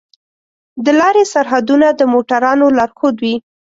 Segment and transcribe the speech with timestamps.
[0.83, 3.35] د لارې سرحدونه د موټروانو لارښود وي.